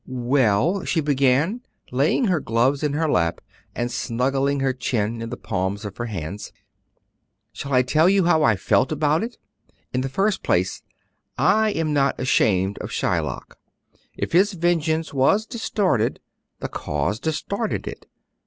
"Well," 0.07 0.83
she 0.83 0.99
began, 0.99 1.61
laying 1.91 2.25
her 2.25 2.39
gloves 2.39 2.81
in 2.81 2.93
her 2.93 3.07
lap 3.07 3.39
and 3.75 3.91
snuggling 3.91 4.59
her 4.59 4.73
chin 4.73 5.21
in 5.21 5.29
the 5.29 5.37
palms 5.37 5.85
of 5.85 5.97
her 5.97 6.07
hands, 6.07 6.51
"shall 7.53 7.71
I 7.71 7.83
tell 7.83 8.09
you 8.09 8.23
how 8.25 8.41
I 8.41 8.55
felt 8.55 8.91
about 8.91 9.21
it? 9.21 9.37
In 9.93 10.01
the 10.01 10.09
first 10.09 10.41
place, 10.41 10.81
I 11.37 11.73
was 11.75 11.85
not 11.85 12.19
ashamed 12.19 12.79
of 12.79 12.89
Shylock; 12.91 13.59
if 14.17 14.31
his 14.31 14.53
vengeance 14.53 15.13
was 15.13 15.45
distorted, 15.45 16.19
the 16.61 16.67
cause 16.67 17.19
distorted 17.19 17.87
it. 17.87 18.07